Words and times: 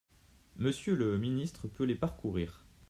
Monsieur 0.55 0.95
le 0.95 1.19
ministre 1.19 1.67
peut 1.67 1.83
les 1.83 1.93
parcourir. 1.93 2.65